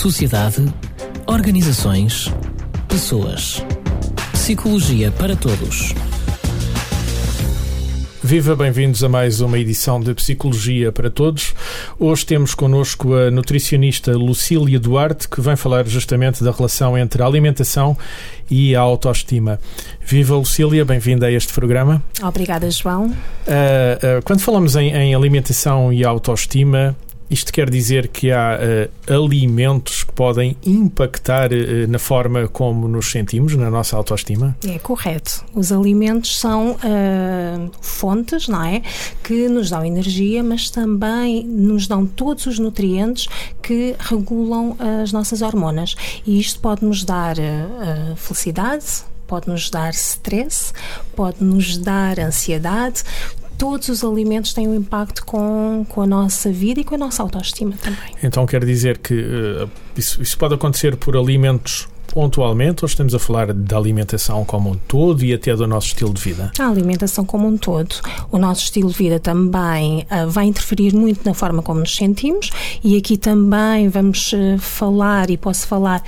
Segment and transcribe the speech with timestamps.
[0.00, 0.64] sociedade,
[1.26, 2.32] organizações,
[2.88, 3.62] pessoas.
[4.32, 5.94] Psicologia para todos.
[8.22, 11.54] Viva, bem-vindos a mais uma edição de Psicologia para Todos.
[11.98, 17.26] Hoje temos connosco a nutricionista Lucília Duarte, que vem falar justamente da relação entre a
[17.26, 17.94] alimentação
[18.50, 19.60] e a autoestima.
[20.00, 22.02] Viva, Lucília, bem-vinda a este programa.
[22.22, 23.04] Obrigada, João.
[23.04, 26.96] Uh, uh, quando falamos em, em alimentação e autoestima,
[27.30, 28.58] isto quer dizer que há
[29.08, 34.56] uh, alimentos que podem impactar uh, na forma como nos sentimos, na nossa autoestima?
[34.66, 35.44] É correto.
[35.54, 38.82] Os alimentos são uh, fontes, não é?
[39.22, 43.28] Que nos dão energia, mas também nos dão todos os nutrientes
[43.62, 45.94] que regulam as nossas hormonas.
[46.26, 47.36] E isto pode nos dar
[48.16, 50.72] felicidade, pode nos dar stress,
[51.14, 53.04] pode nos dar ansiedade,
[53.60, 57.22] todos os alimentos têm um impacto com, com a nossa vida e com a nossa
[57.22, 58.14] autoestima também.
[58.22, 63.18] Então quer dizer que uh, isso, isso pode acontecer por alimentos pontualmente ou estamos a
[63.18, 66.52] falar da alimentação como um todo e até do nosso estilo de vida?
[66.58, 67.94] A alimentação como um todo.
[68.30, 72.50] O nosso estilo de vida também uh, vai interferir muito na forma como nos sentimos
[72.82, 76.02] e aqui também vamos uh, falar e posso falar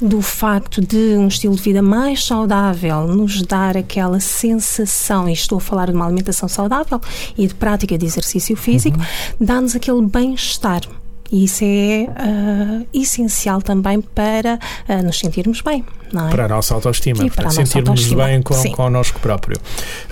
[0.00, 5.58] do facto de um estilo de vida mais saudável nos dar aquela sensação, e estou
[5.58, 7.00] a falar de uma alimentação saudável
[7.36, 9.04] e de prática de exercício físico, uhum.
[9.40, 10.82] dá-nos aquele bem-estar.
[11.30, 15.84] E isso é uh, essencial também para uh, nos sentirmos bem.
[16.08, 16.30] É?
[16.30, 19.58] Para a nossa autoestima, e para, para sentirmos bem com, connosco próprio.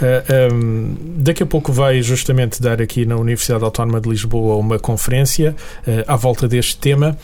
[0.00, 4.78] Uh, um, daqui a pouco vai justamente dar aqui na Universidade Autónoma de Lisboa uma
[4.78, 5.56] conferência
[6.06, 7.16] à volta deste tema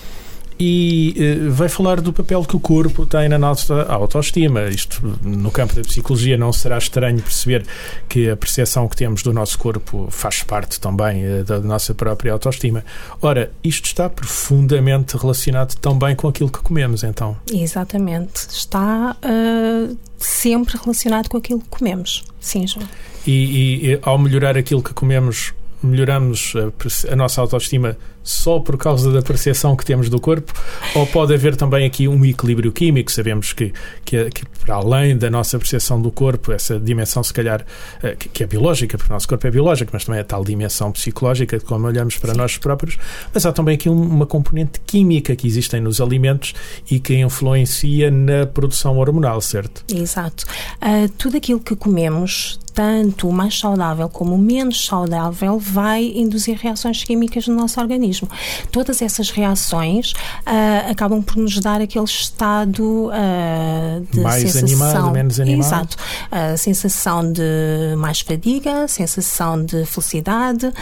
[0.59, 4.65] e uh, vai falar do papel que o corpo tem na nossa autoestima.
[4.65, 7.65] Isto, no campo da psicologia, não será estranho perceber
[8.09, 12.33] que a percepção que temos do nosso corpo faz parte também uh, da nossa própria
[12.33, 12.85] autoestima.
[13.21, 17.37] Ora, isto está profundamente relacionado também com aquilo que comemos, então.
[17.53, 18.49] Exatamente.
[18.51, 22.25] Está uh, sempre relacionado com aquilo que comemos.
[22.41, 22.87] Sim, João.
[23.27, 25.55] E, e, e ao melhorar aquilo que comemos,
[25.87, 30.53] melhoramos a, a, nossa autoestima só por causa da percepção que temos do corpo?
[30.95, 33.11] Ou pode haver também aqui um equilíbrio químico?
[33.11, 33.73] Sabemos que,
[34.05, 37.65] que, que para além da nossa percepção do corpo, essa dimensão, se calhar,
[38.03, 40.25] eh, que, que, é biológica, porque o nosso corpo é biológico, mas também é a
[40.25, 42.39] tal dimensão psicológica de como olhamos para Sim.
[42.39, 42.99] nós próprios,
[43.35, 46.55] mas há também aqui uma componente química que existem nos alimentos
[46.91, 49.85] e que influencia na produção hormonal, certo?
[49.93, 50.45] Exato.
[50.81, 56.57] Uh, tudo aquilo que comemos tanto o mais saudável como o menos saudável vai induzir
[56.57, 58.29] reações químicas no nosso organismo.
[58.71, 65.13] Todas essas reações uh, acabam por nos dar aquele estado uh, de mais sensação, animado,
[65.13, 65.67] menos animado.
[65.67, 65.97] Exato,
[66.31, 70.73] a sensação de mais fadiga, sensação de felicidade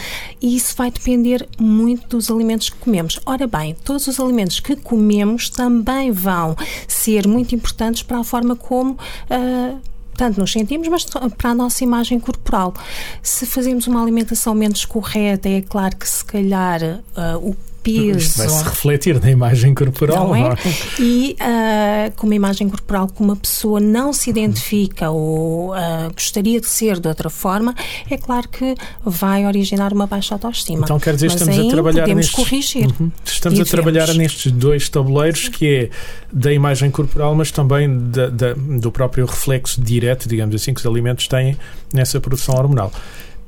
[0.41, 3.19] e isso vai depender muito dos alimentos que comemos.
[3.25, 6.55] Ora bem, todos os alimentos que comemos também vão
[6.87, 9.91] ser muito importantes para a forma como uh,
[10.21, 11.03] tanto nos sentimos, mas
[11.35, 12.75] para a nossa imagem corporal.
[13.23, 18.17] Se fazemos uma alimentação menos correta, é claro que se calhar uh, o peso.
[18.17, 20.27] Isto vai se refletir na imagem corporal.
[20.27, 20.41] Não é?
[20.41, 20.57] Não é?
[20.99, 26.59] E uh, com uma imagem corporal que uma pessoa não se identifica ou uh, gostaria
[26.59, 27.75] de ser de outra forma,
[28.09, 30.83] é claro que vai originar uma baixa autoestima.
[30.83, 32.87] Então quer dizer, Mas estamos a trabalhar podemos nestes, corrigir.
[32.99, 33.11] Uhum.
[33.25, 35.89] Estamos a trabalhar nestes dois tabuleiros que é
[36.31, 40.85] da imagem corporal, mas também da, da, do próprio reflexo direto, digamos assim, que os
[40.85, 41.57] alimentos têm
[41.93, 42.91] nessa produção hormonal.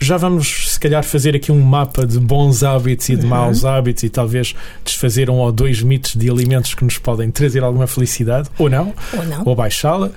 [0.04, 3.30] Já vamos, se calhar, fazer aqui um mapa de bons hábitos e de uhum.
[3.30, 4.54] maus hábitos e talvez
[4.84, 8.94] desfazer um ou dois mitos de alimentos que nos podem trazer alguma felicidade, ou não,
[9.14, 9.44] ou, não.
[9.46, 10.08] ou baixá-la.
[10.08, 10.12] uh,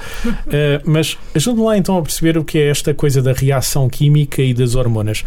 [0.84, 4.52] mas ajude-me lá então a perceber o que é esta coisa da reação química e
[4.52, 5.24] das hormonas.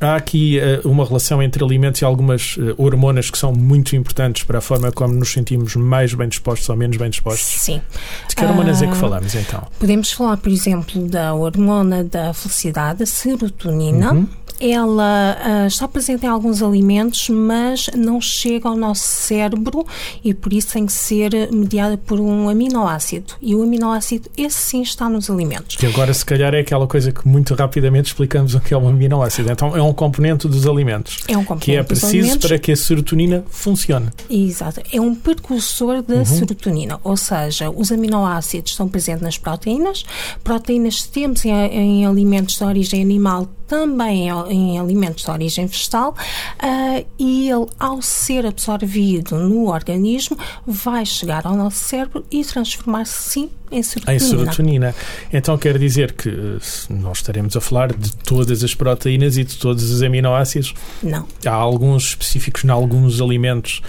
[0.00, 4.44] Há aqui uh, uma relação entre alimentos e algumas uh, hormonas que são muito importantes
[4.44, 7.62] para a forma como nos sentimos mais bem dispostos ou menos bem dispostos.
[7.62, 7.80] Sim.
[8.28, 9.66] De que hormonas uh, é que falamos então?
[9.78, 14.12] Podemos falar, por exemplo, da hormona da felicidade, a serotonina.
[14.12, 14.28] Uhum
[14.60, 19.86] ela uh, está presente em alguns alimentos, mas não chega ao nosso cérebro
[20.24, 23.34] e por isso tem que ser mediada por um aminoácido.
[23.40, 25.76] E o aminoácido, esse sim está nos alimentos.
[25.76, 28.88] Que agora, se calhar, é aquela coisa que muito rapidamente explicamos o que é um
[28.88, 29.50] aminoácido.
[29.50, 31.18] Então, é um componente dos alimentos.
[31.28, 34.08] É um componente Que é preciso para que a serotonina funcione.
[34.28, 34.80] Exato.
[34.92, 36.24] É um precursor da uhum.
[36.24, 37.00] serotonina.
[37.04, 40.04] Ou seja, os aminoácidos estão presentes nas proteínas.
[40.42, 47.06] Proteínas temos em, em alimentos de origem animal também em alimentos de origem vegetal uh,
[47.18, 50.36] e ele, ao ser absorvido no organismo,
[50.66, 54.24] vai chegar ao nosso cérebro e transformar-se sim em serotonina.
[54.24, 54.94] Em serotonina.
[55.30, 59.90] Então quer dizer que nós estaremos a falar de todas as proteínas e de todos
[59.90, 60.74] os aminoácidos?
[61.02, 61.26] Não.
[61.44, 63.82] Há alguns específicos em alguns alimentos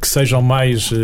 [0.00, 0.96] que sejam mais uh,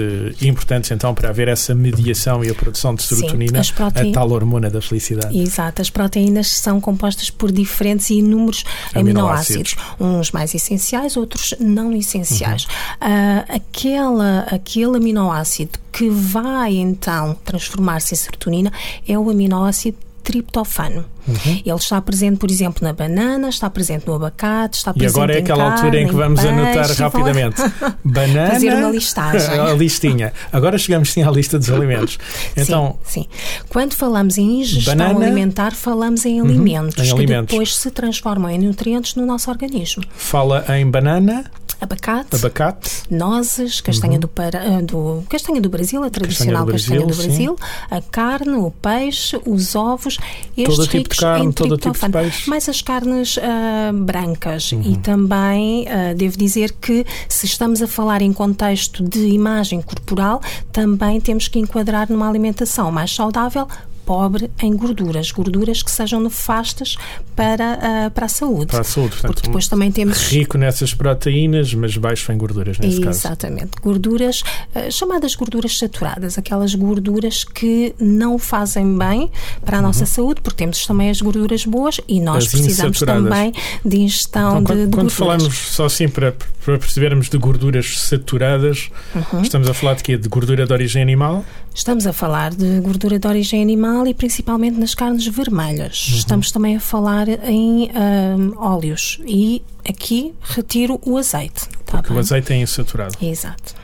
[0.42, 4.70] importantes então para haver essa mediação e a produção de serotonina, Sim, a tal hormona
[4.70, 5.36] da felicidade.
[5.38, 8.64] Exato, as proteínas são compostas por diferentes e inúmeros
[8.94, 12.64] aminoácidos, aminoácidos uns mais essenciais, outros não essenciais.
[12.64, 13.56] Uhum.
[13.56, 18.72] aquela, aquele aminoácido que vai então transformar-se em serotonina
[19.06, 21.04] é o aminoácido triptofano.
[21.30, 21.62] Uhum.
[21.64, 25.34] Ele está presente, por exemplo, na banana, está presente no abacate, está presente E agora
[25.34, 27.62] é aquela carne, altura em que vamos peixe, anotar rapidamente.
[28.04, 28.50] banana.
[28.52, 29.48] Fazer uma listagem.
[29.60, 30.32] a listinha.
[30.52, 32.18] Agora chegamos sim à lista dos alimentos.
[32.56, 33.28] Então, sim, sim.
[33.68, 37.50] Quando falamos em ingestão banana, alimentar, falamos em alimentos uhum, em que alimentos.
[37.50, 40.02] depois se transformam em nutrientes no nosso organismo.
[40.16, 41.44] Fala em banana,
[41.80, 43.02] abacate, abacate.
[43.10, 44.20] nozes, castanha, uhum.
[44.20, 47.56] do, para, ah, do, castanha do Brasil, a tradicional castanha do Brasil, castanha do Brasil
[47.90, 50.18] a carne, o peixe, os ovos,
[50.56, 52.48] estes todo tipo de carne, todo tipo de peixe.
[52.48, 54.72] mais as carnes uh, brancas.
[54.72, 54.82] Uhum.
[54.84, 60.40] E também uh, devo dizer que se estamos a falar em contexto de imagem corporal,
[60.72, 63.66] também temos que enquadrar numa alimentação mais saudável,
[64.10, 66.96] pobre em gorduras, gorduras que sejam nefastas
[67.36, 67.78] para,
[68.08, 68.66] uh, para a saúde.
[68.66, 70.18] Para a saúde, portanto, Porque depois também temos...
[70.26, 73.06] rico nessas proteínas, mas baixo em gorduras nesse Exatamente.
[73.06, 73.28] caso.
[73.28, 73.70] Exatamente.
[73.80, 74.42] Gorduras,
[74.74, 79.30] uh, chamadas gorduras saturadas, aquelas gorduras que não fazem bem
[79.64, 80.06] para a nossa uhum.
[80.06, 83.52] saúde, porque temos também as gorduras boas e nós as precisamos também
[83.84, 85.12] de ingestão então, de, de Quando gorduras.
[85.12, 86.34] falamos, só assim para,
[86.64, 89.42] para percebermos de gorduras saturadas, uhum.
[89.42, 90.16] estamos a falar de quê?
[90.16, 91.44] De gordura de origem animal?
[91.72, 96.08] Estamos a falar de gordura de origem animal e principalmente nas carnes vermelhas.
[96.08, 96.16] Uhum.
[96.16, 101.68] Estamos também a falar em um, óleos e aqui retiro o azeite.
[101.84, 103.14] Tá Porque o azeite é insaturado.
[103.20, 103.74] Exato.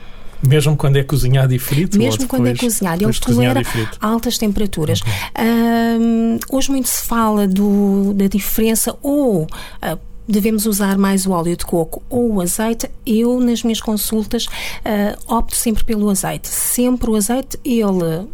[0.43, 1.97] Mesmo quando é cozinhado e frito?
[1.99, 3.63] Mesmo depois, quando é cozinhado, ele tolera
[4.01, 5.01] altas temperaturas.
[5.01, 6.39] Uhum.
[6.39, 9.99] Um, hoje muito se fala do, da diferença ou uh,
[10.29, 15.35] devemos usar mais o óleo de coco ou o azeite, eu nas minhas consultas uh,
[15.35, 16.49] opto sempre pelo azeite.
[16.49, 18.29] Sempre o azeite, ele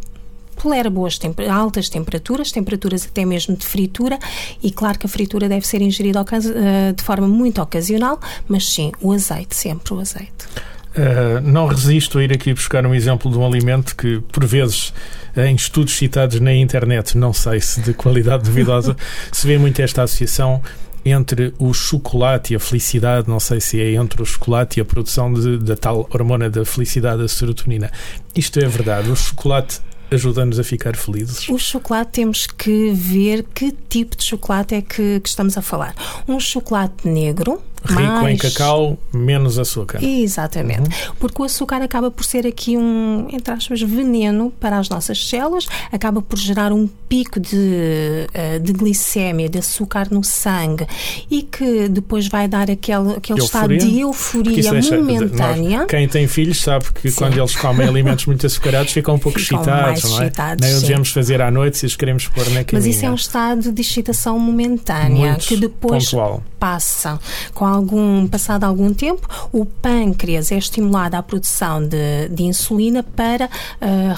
[0.63, 4.17] tolera boas temper altas temperaturas, temperaturas até mesmo de fritura,
[4.63, 8.17] e claro que a fritura deve ser ingerida uh, de forma muito ocasional,
[8.47, 10.47] mas sim, o azeite, sempre o azeite.
[10.95, 14.93] Uh, não resisto a ir aqui buscar um exemplo de um alimento que, por vezes,
[15.35, 18.95] em estudos citados na internet, não sei se de qualidade duvidosa,
[19.31, 20.61] se vê muito esta associação
[21.05, 24.85] entre o chocolate e a felicidade, não sei se é entre o chocolate e a
[24.85, 27.91] produção de, da tal hormona da felicidade, a serotonina.
[28.33, 29.09] Isto é verdade?
[29.09, 29.81] O chocolate
[30.13, 31.47] ajuda-nos a ficar felizes?
[31.49, 35.95] O chocolate temos que ver que tipo de chocolate é que, que estamos a falar.
[36.27, 38.35] Um chocolate negro, rico mais...
[38.35, 40.03] em cacau, menos açúcar.
[40.03, 40.81] Exatamente.
[40.81, 41.15] Uhum.
[41.19, 45.67] Porque o açúcar acaba por ser aqui um, entre aspas, veneno para as nossas células,
[45.91, 50.87] acaba por gerar um pico de, eh, de glicémia, de açúcar no sangue
[51.29, 55.79] e que depois vai dar aquele, aquele estado de euforia momentânea.
[55.79, 57.17] Nós, quem tem filhos sabe que sim.
[57.17, 60.25] quando eles comem alimentos muito açucarados ficam um pouco ficam excitados, não é?
[60.25, 62.67] Excitados, Nem o devemos fazer à noite se os queremos pôr na caminha.
[62.73, 66.43] Mas isso é um estado de excitação momentânea que depois pontual.
[66.59, 67.19] passa
[67.53, 73.45] com algum, passado algum tempo, o pâncreas é estimulado à produção de, de insulina para
[73.45, 73.49] uh,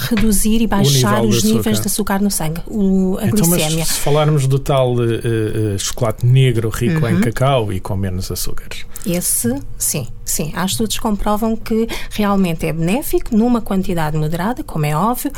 [0.10, 3.86] reduzir e baixar os níveis de açúcar no sangue, o, a então, glicémia.
[3.86, 7.18] Se falarmos do tal uh, uh, chocolate negro rico uhum.
[7.18, 8.86] em cacau e com menos açúcares?
[9.06, 10.52] Esse, sim, sim.
[10.56, 15.32] Há estudos que comprovam que realmente é benéfico, numa quantidade moderada, como é óbvio,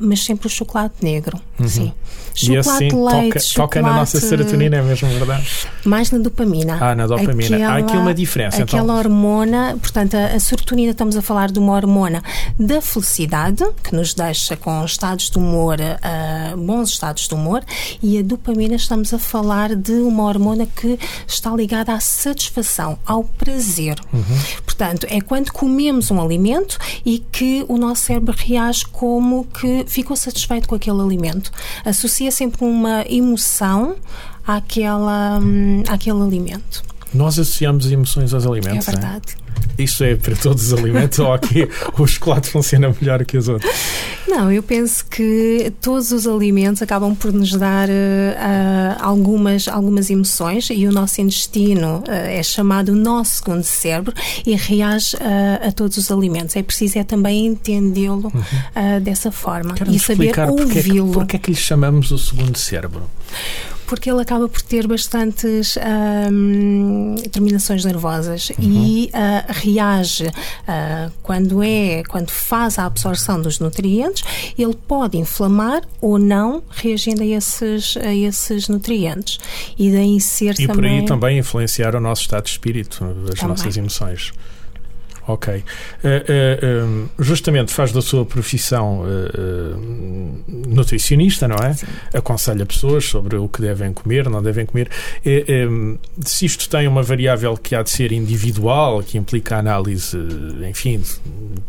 [0.00, 1.66] mas sempre o chocolate negro, uhum.
[1.66, 1.92] sim.
[2.34, 3.54] Chocolate, e assim, leite, toca, chocolate...
[3.54, 5.48] toca na nossa serotonina, é mesmo verdade?
[5.84, 6.78] Mais na dopamina.
[6.80, 7.56] Ah, na dopamina.
[7.56, 8.62] Aquela, Há aqui uma diferença.
[8.62, 8.96] Aquela então.
[8.96, 12.22] hormona, portanto, a, a, serotonina, estamos a falar de uma hormona
[12.58, 17.62] da felicidade, que nos deixa com estados de humor, uh, bons estados de humor,
[18.02, 23.24] e a dopamina, estamos a falar de uma hormona que está ligada à satisfação, ao
[23.24, 23.98] prazer.
[24.12, 24.22] Uhum.
[24.64, 30.16] Portanto, é quando comemos um alimento e que o nosso cérebro reage como que ficou
[30.16, 31.50] satisfeito com aquele alimento.
[31.84, 33.96] Associa sempre uma emoção
[34.46, 36.82] àquela, hum, àquele alimento.
[37.12, 38.88] Nós associamos emoções aos alimentos.
[38.88, 39.36] É verdade.
[39.78, 39.82] É?
[39.82, 43.70] Isso é para todos os alimentos ou aqui o chocolate funciona melhor que os outros?
[44.26, 47.92] Não, eu penso que todos os alimentos acabam por nos dar uh,
[49.00, 54.12] algumas, algumas emoções e o nosso intestino uh, é chamado o nosso segundo cérebro
[54.44, 56.56] e reage uh, a todos os alimentos.
[56.56, 59.00] É preciso é também entendê-lo uhum.
[59.02, 61.12] dessa forma e saber ouvi-lo.
[61.12, 63.02] Porquê é que lhe chamamos o segundo cérebro?
[63.88, 65.76] Porque ele acaba por ter bastantes
[66.30, 68.56] um, terminações nervosas uhum.
[68.60, 74.22] e uh, reage uh, quando é quando faz a absorção dos nutrientes,
[74.58, 79.38] ele pode inflamar ou não reagindo a esses a esses nutrientes
[79.78, 83.40] e daí ser e também por aí também influenciar o nosso estado de espírito, as
[83.40, 83.48] também.
[83.48, 84.32] nossas emoções.
[85.28, 85.54] Ok.
[85.54, 85.62] Uh,
[86.08, 89.04] uh, justamente faz da sua profissão
[90.66, 91.74] nutricionista, não é?
[91.74, 91.86] Sim.
[92.14, 94.88] Aconselha pessoas sobre o que devem comer, não devem comer.
[96.24, 100.16] se isto tem uma variável que há de ser individual, que implica a análise,
[100.68, 101.02] enfim,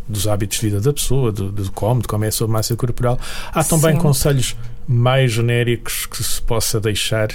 [0.08, 2.74] dos hábitos de vida da pessoa, do, do como, de como é a sua massa
[2.74, 3.18] corporal,
[3.52, 4.00] há também Sim.
[4.00, 4.56] conselhos
[4.88, 7.28] mais genéricos que se possa deixar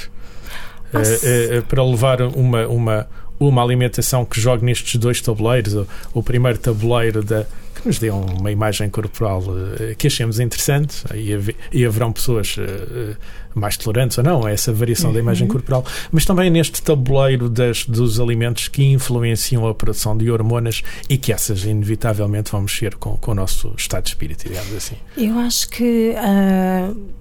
[0.93, 3.07] ah, para levar uma, uma
[3.39, 5.75] uma alimentação que jogue nestes dois tabuleiros,
[6.13, 11.31] o, primeiro tabuleiro da que nos dê uma imagem corporal uh, que achemos interessante e,
[11.77, 13.17] e haverão pessoas uh,
[13.53, 15.13] mais tolerantes ou não a essa variação uhum.
[15.13, 15.51] da imagem uhum.
[15.53, 21.17] corporal, mas também neste tabuleiro das, dos alimentos que influenciam a produção de hormonas e
[21.17, 24.95] que essas inevitavelmente vão mexer com, com o nosso estado de espírito, digamos assim.
[25.17, 27.14] Eu acho que uh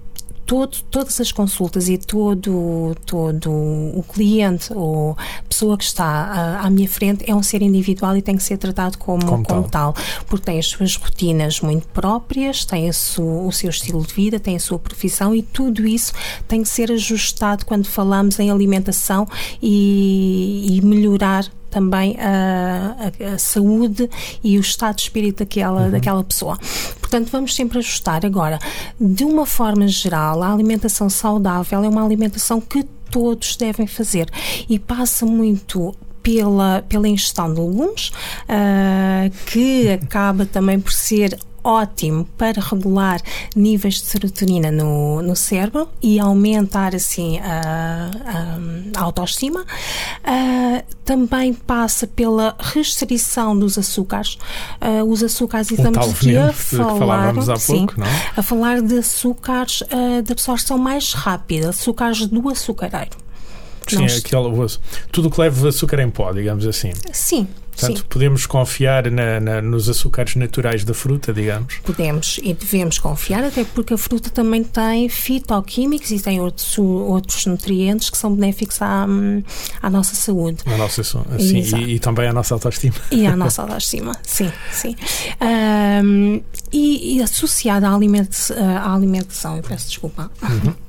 [0.47, 5.17] todo, todas as consultas e todo, todo o cliente ou
[5.49, 8.59] pessoa que está à, à minha frente é um ser individual e tem que ser
[8.59, 9.93] tratado como, como, como tal.
[9.93, 10.05] tal.
[10.27, 14.61] porque tem as suas rotinas muito próprias, tem o seu estilo de vida, tem a
[14.61, 16.13] sua profissão e tudo isso
[16.47, 19.27] tem que ser ajustado quando falamos em alimentação
[19.63, 24.09] e, e melhorar também a, a, a, saúde
[24.45, 25.91] e o estado de espírito daquela, uhum.
[25.91, 26.57] daquela pessoa.
[27.15, 28.27] Portanto, vamos sempre ajustar.
[28.27, 28.59] Agora,
[29.01, 34.29] de uma forma geral, a alimentação saudável é uma alimentação que todos devem fazer
[34.69, 42.27] e passa muito pela, pela ingestão de legumes, uh, que acaba também por ser ótimo
[42.37, 43.21] para regular
[43.57, 48.11] níveis de serotonina no, no cérebro e aumentar assim a,
[48.95, 49.63] a, autoestima.
[49.63, 54.39] Uh, também passa pela restrição dos açúcares.
[54.81, 58.31] Uh, os açúcares, e estamos aqui a falar, sim, pouco, é?
[58.37, 63.24] a falar de açúcares uh, de absorção mais rápida, açúcares do açucareiro.
[63.89, 64.79] Sim, aquele,
[65.11, 66.93] tudo que leva açúcar em pó, digamos assim.
[67.13, 68.05] Sim, Portanto, Sim.
[68.09, 71.79] podemos confiar na, na, nos açúcares naturais da fruta, digamos?
[71.83, 77.47] Podemos e devemos confiar, até porque a fruta também tem fitoquímicos e tem outros, outros
[77.47, 79.07] nutrientes que são benéficos à,
[79.83, 80.63] à nossa saúde.
[80.67, 81.19] À nossa, sim,
[81.59, 82.95] e, e, também à nossa autoestima.
[83.11, 84.95] E à nossa autoestima, sim, sim.
[85.43, 86.41] Um,
[86.73, 90.31] e, e associada à, à alimentação, eu peço desculpa.
[90.43, 90.84] Uhum.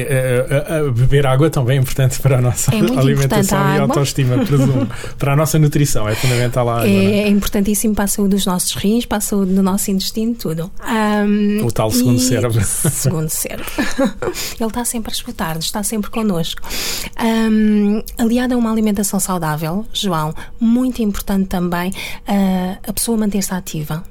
[0.00, 4.44] É, é, é, beber água também é importante para a nossa é alimentação e autoestima,
[4.44, 4.86] presumo.
[5.18, 6.88] para a nossa nutrição, é fundamental a água.
[6.88, 10.34] É, é, importantíssimo para a saúde dos nossos rins, para a saúde do nosso intestino,
[10.34, 10.70] tudo.
[10.86, 12.60] Um, o tal segundo cérebro.
[12.66, 13.64] Segundo cérebro.
[14.60, 16.62] Ele está sempre a escutar-nos, está sempre connosco.
[17.22, 24.04] Um, aliado a uma alimentação saudável, João, muito importante também uh, a pessoa manter-se ativa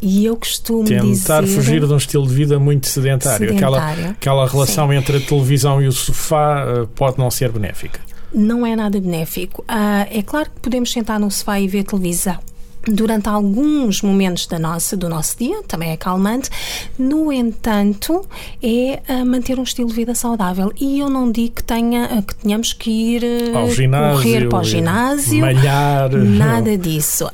[0.00, 1.54] e eu costumo Tentar dizer...
[1.56, 3.48] fugir de um estilo de vida muito sedentário.
[3.48, 3.76] sedentário.
[3.76, 4.94] Aquela, aquela relação Sim.
[4.94, 8.00] entre a televisão e o sofá uh, pode não ser benéfica.
[8.32, 9.62] Não é nada benéfico.
[9.62, 12.38] Uh, é claro que podemos sentar no sofá e ver televisão
[12.86, 16.50] durante alguns momentos da nossa, do nosso dia, também é calmante.
[16.98, 18.26] No entanto,
[18.62, 20.72] é uh, manter um estilo de vida saudável.
[20.80, 24.58] E eu não digo que, tenha, uh, que tenhamos que ir uh, ginásio, correr para
[24.58, 26.10] o ginásio, malhar.
[26.10, 27.28] Nada disso.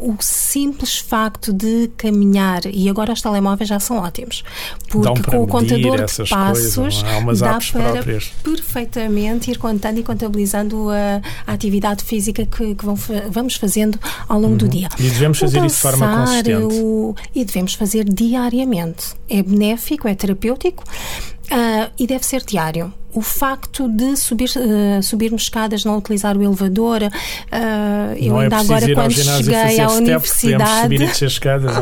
[0.00, 4.42] o simples facto de caminhar, e agora os telemóveis já são ótimos,
[4.88, 8.32] porque com o contador de passos coisas, dá para próprias.
[8.42, 12.96] perfeitamente ir contando e contabilizando a, a atividade física que, que vão,
[13.30, 13.98] vamos fazendo
[14.28, 14.58] ao longo uhum.
[14.58, 15.06] do dia dia.
[15.06, 16.52] E devemos fazer isso de forma consistente.
[16.52, 19.14] O, e devemos fazer diariamente.
[19.28, 25.44] É benéfico, é terapêutico uh, e deve ser diário o facto de subir, uh, subirmos
[25.44, 27.02] escadas, não utilizar o elevador.
[27.04, 31.72] Uh, eu é ainda é agora, quando cheguei à universidade, escadas,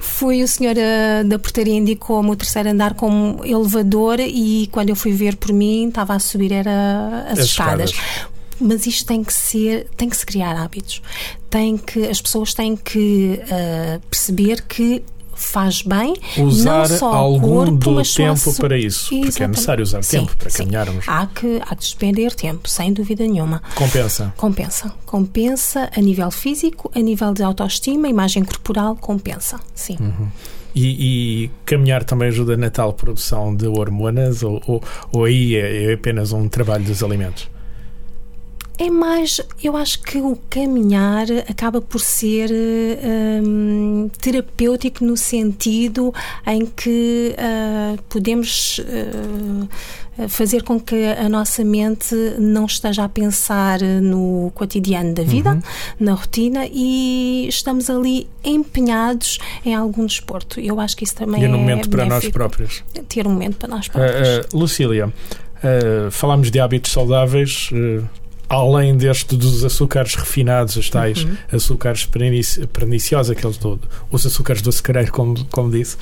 [0.00, 4.96] fui o senhor uh, da portaria indicou-me o terceiro andar como elevador e quando eu
[4.96, 7.90] fui ver por mim, estava a subir era as, as escadas.
[7.90, 11.02] escadas mas isto tem que ser, tem que se criar hábitos.
[11.50, 15.02] Tem que as pessoas têm que uh, perceber que
[15.38, 19.26] faz bem usar não só algum corpo, do tempo para isso, Exatamente.
[19.26, 20.58] porque é necessário usar sim, tempo para sim.
[20.58, 21.04] caminharmos.
[21.08, 23.62] Há que, há que despender tempo, sem dúvida nenhuma.
[23.76, 24.34] Compensa.
[24.36, 24.92] Compensa.
[25.06, 29.96] Compensa a nível físico, a nível de autoestima, imagem corporal, compensa, sim.
[30.00, 30.28] Uhum.
[30.74, 35.90] E, e, caminhar também ajuda na tal produção de hormonas ou, ou, ou aí é,
[35.90, 37.48] é apenas um trabalho dos alimentos?
[38.80, 42.48] É mais, eu acho que o caminhar acaba por ser
[43.42, 46.14] um, terapêutico no sentido
[46.46, 53.80] em que uh, podemos uh, fazer com que a nossa mente não esteja a pensar
[53.80, 55.62] no cotidiano da vida, uhum.
[55.98, 60.60] na rotina e estamos ali empenhados em algum desporto.
[60.60, 61.48] Eu acho que isso também e é.
[61.48, 62.84] E no momento para nós próprios.
[63.08, 64.28] Ter um momento para nós próprios.
[64.28, 65.12] Uh, Lucília,
[66.12, 67.70] falámos de hábitos saudáveis
[68.48, 71.36] além deste dos açúcares refinados, os tais uhum.
[71.52, 72.08] açúcares
[72.72, 73.78] perniciosos, aqueles do,
[74.10, 75.96] os açúcares do açucareiro, como, como disse,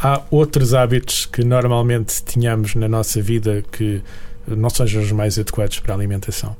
[0.00, 4.02] há outros hábitos que normalmente tínhamos na nossa vida que
[4.46, 6.56] não sejam os mais adequados para a alimentação.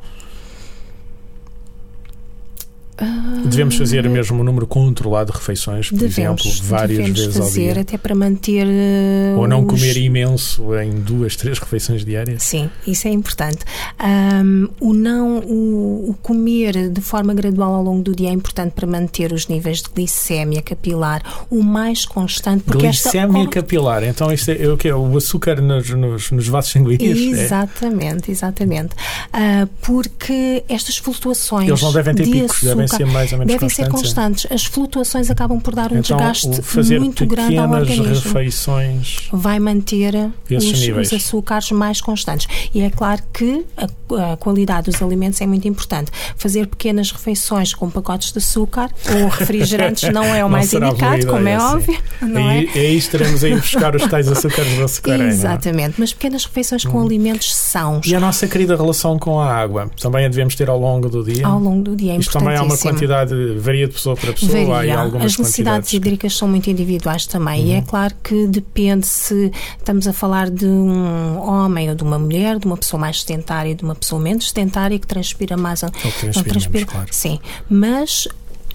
[3.45, 7.73] Devemos fazer mesmo um número controlado de refeições, por devemos, exemplo, várias vezes fazer, ao
[7.75, 7.83] dia.
[7.83, 8.67] até para manter.
[8.67, 9.67] Uh, Ou não os...
[9.67, 12.43] comer imenso em duas, três refeições diárias.
[12.43, 13.65] Sim, isso é importante.
[14.01, 18.73] Um, o não, o, o, comer de forma gradual ao longo do dia é importante
[18.73, 22.63] para manter os níveis de glicémia capilar o mais constante.
[22.65, 23.51] Porque glicémia esta...
[23.51, 27.19] capilar, então isto é, é o que é o açúcar nos, nos, nos vasos sanguíneos?
[27.19, 28.33] Exatamente, é?
[28.33, 28.95] exatamente.
[29.35, 31.69] Uh, porque estas flutuações.
[31.69, 34.47] Eles não devem ter de picos, devem ser mais ou menos devem ser constantes.
[34.51, 38.05] As flutuações acabam por dar um então, desgaste muito grande ao organismo.
[38.05, 40.15] refeições vai manter
[40.51, 42.47] os, os, açúcares mais constantes.
[42.75, 46.11] E é claro que a, a, qualidade dos alimentos é muito importante.
[46.37, 51.49] Fazer pequenas refeições com pacotes de açúcar ou refrigerantes não é o mais indicado, como
[51.49, 51.77] é assim.
[51.77, 51.99] óbvio.
[52.21, 52.79] Não e, é?
[52.79, 55.21] aí estaremos a ir buscar os tais açúcares do açúcar.
[55.21, 55.29] É?
[55.29, 57.07] Exatamente, mas pequenas refeições com hum.
[57.07, 58.07] alimentos sãos.
[58.07, 59.91] E a nossa querida relação com a água?
[60.01, 61.47] Também a devemos ter ao longo do dia?
[61.47, 64.65] Ao longo do dia, é Isto também há uma quantidade, varia de pessoa para pessoa,
[64.67, 64.99] varia.
[64.99, 67.67] há algumas As necessidades hídricas são muito individuais também, uhum.
[67.69, 72.19] e é claro que depende se estamos a falar de um homem ou de uma
[72.19, 75.83] mulher, de uma pessoa mais sedentária e de uma pessoa menos sedentária que transpira mais.
[75.83, 77.09] Ou transpira, transpira claro.
[77.11, 78.29] Sim, mas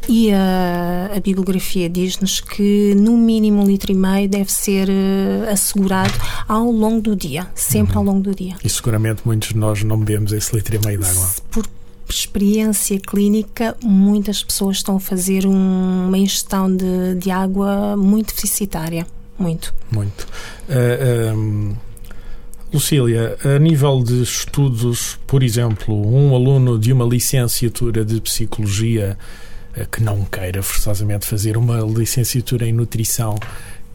[0.08, 5.52] e a, a bibliografia diz-nos que no mínimo um litro e meio deve ser uh,
[5.52, 6.14] assegurado
[6.48, 8.00] ao longo do dia, sempre uhum.
[8.00, 8.56] ao longo do dia.
[8.64, 11.30] E seguramente muitos de nós não bebemos esse litro e meio de água.
[11.52, 11.68] Por
[12.14, 19.06] experiência clínica, muitas pessoas estão a fazer um, uma ingestão de, de água muito deficitária.
[19.38, 19.74] Muito.
[19.92, 20.24] Muito.
[20.24, 21.76] Uh, eh, um, ehm,
[22.74, 29.18] Lucília, a nível de estudos, por exemplo, um aluno de uma licenciatura de Psicologia
[29.78, 33.36] uh, que não queira forçosamente fazer uma licenciatura em Nutrição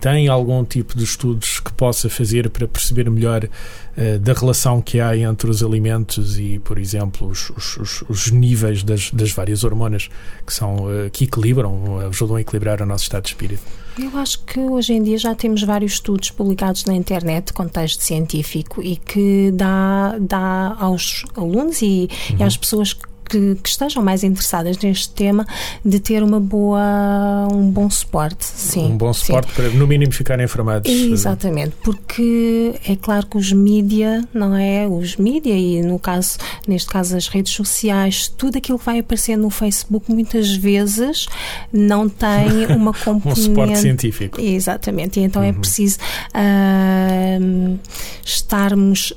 [0.02, 4.99] tem algum tipo de estudos que possa fazer para perceber melhor uh, da relação que
[4.99, 10.10] há entre os alimentos e, por exemplo, os, os, os níveis das, das, várias hormonas
[10.45, 13.62] que, são, uh, que equilibram, ajudam a equilibrar o nosso estado de espírito?
[13.97, 18.82] Eu acho que hoje em dia já temos vários estudos publicados na internet, contexto científico,
[18.82, 22.38] e que dá, dá aos alunos e, uhum.
[22.41, 25.47] e às pessoas que que, que, estejam mais interessadas neste tema
[25.82, 29.54] de ter uma boa um bom suporte sim um bom suporte sim.
[29.54, 35.16] para no mínimo ficarem informados exatamente porque é claro que os mídia não é os
[35.16, 36.36] mídia e no caso
[36.68, 41.26] neste caso as redes sociais tudo aquilo que vai aparecer no Facebook muitas vezes
[41.73, 45.50] não tem uma componente um suporte científico exatamente e então é uhum.
[45.52, 45.99] é preciso
[46.34, 47.78] uh,
[48.25, 49.14] estarmos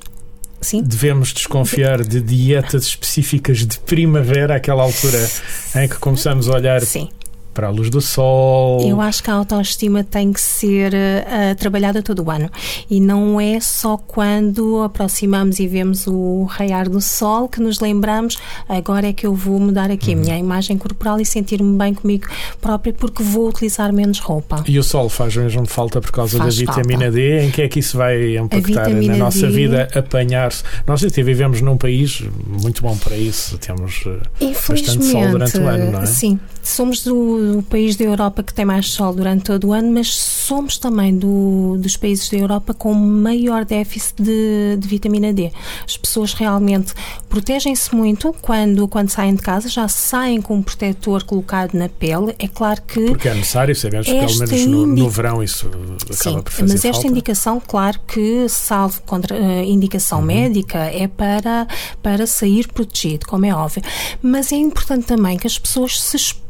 [0.65, 0.81] Sim.
[0.81, 5.29] Devemos desconfiar de dietas específicas de primavera, aquela altura
[5.75, 7.09] em que começamos a olhar Sim
[7.55, 8.81] para a luz do sol.
[8.81, 12.51] Eu acho que a autoestima tem que ser uh, trabalhada todo o ano
[12.89, 18.37] e não é só quando aproximamos e vemos o raiar do sol que nos lembramos
[18.67, 20.21] agora é que eu vou mudar aqui uhum.
[20.21, 22.27] a minha imagem corporal e sentir-me bem comigo
[22.61, 24.63] própria porque vou utilizar menos roupa.
[24.67, 27.11] E o sol faz mesmo falta por causa faz da vitamina falta.
[27.11, 27.45] D.
[27.45, 29.53] Em que é que isso vai impactar na nossa D...
[29.53, 29.87] vida?
[29.95, 30.63] Apanhar-se.
[30.85, 33.57] Nós até vivemos num país muito bom para isso.
[33.57, 34.03] Temos
[34.41, 36.05] eh, bastante sol durante o ano, não é?
[36.05, 40.15] Sim, somos do, país da Europa que tem mais sol durante todo o ano, mas
[40.15, 45.51] somos também do, dos países da Europa com maior déficit de, de vitamina D.
[45.85, 46.93] As pessoas realmente
[47.29, 52.35] protegem-se muito quando, quando saem de casa, já saem com um protetor colocado na pele.
[52.39, 53.05] É claro que.
[53.05, 56.73] Porque é necessário, sabemos que pelo menos no, no, verão isso acaba Sim, por fazer
[56.73, 57.07] mas esta falta.
[57.07, 60.25] indicação, claro que, salvo contra uh, indicação uhum.
[60.25, 61.67] médica, é para,
[62.01, 63.83] para sair protegido, como é óbvio.
[64.21, 66.45] Mas é importante também que as pessoas se exponham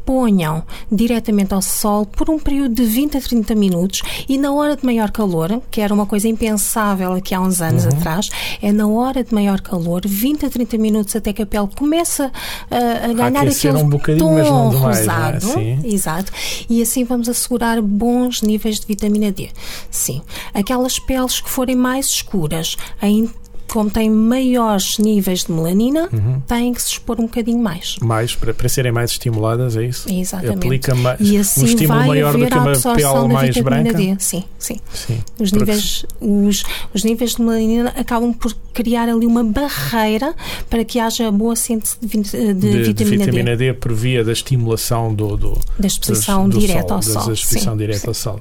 [0.90, 4.84] diretamente ao sol por um período de 20 a 30 minutos e na hora de
[4.84, 7.90] maior calor, que era uma coisa impensável aqui há uns anos uhum.
[7.90, 8.30] atrás,
[8.62, 12.30] é na hora de maior calor, 20 a 30 minutos até que a pele começa
[12.70, 14.78] a, a ganhar a aquele um tom demais, é?
[14.78, 15.60] rosado.
[15.60, 15.78] É?
[15.84, 16.32] Exato.
[16.68, 19.50] E assim vamos assegurar bons níveis de vitamina D.
[19.90, 20.22] Sim.
[20.54, 23.30] Aquelas peles que forem mais escuras, ainda
[23.68, 26.40] como têm maiores níveis de melanina, uhum.
[26.40, 27.96] têm que se expor um bocadinho mais.
[28.00, 30.10] Mais, para, para serem mais estimuladas, é isso?
[30.10, 30.66] Exatamente.
[30.66, 33.94] Aplica mais, e assim um estímulo maior do que uma pele mais branca?
[33.94, 34.16] D.
[34.18, 34.80] Sim, sim.
[34.92, 40.34] sim os, níveis, os, os níveis de melanina acabam por criar ali uma barreira
[40.68, 43.72] para que haja boa síntese de, de, de, vitamina, de vitamina D.
[43.72, 43.74] D.
[43.74, 47.26] por via da estimulação do, do da exposição direta ao sol.
[47.26, 48.40] Da exposição direta ao sol.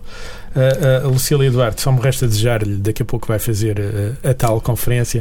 [0.55, 4.33] Uh, uh, Lucília Eduardo, só me resta desejar-lhe, daqui a pouco vai fazer uh, a
[4.33, 5.14] tal conferência,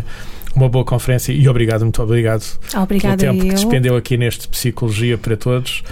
[0.55, 3.49] uma boa conferência e obrigado, muito obrigado Obrigada pelo tempo eu.
[3.49, 5.83] que despendeu aqui neste Psicologia para Todos.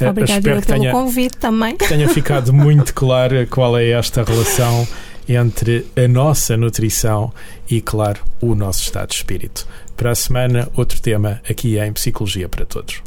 [0.00, 1.76] Obrigada Espero que pelo tenha, convite também.
[1.76, 4.86] tenha ficado muito claro qual é esta relação
[5.28, 7.32] entre a nossa nutrição
[7.68, 9.66] e, claro, o nosso estado de espírito.
[9.96, 13.02] Para a semana, outro tema aqui em Psicologia para Todos.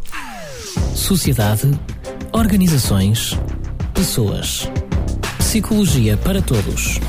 [0.96, 1.70] Sociedade,
[2.32, 3.38] organizações,
[3.94, 4.70] pessoas.
[5.38, 7.00] Psicologia para Todos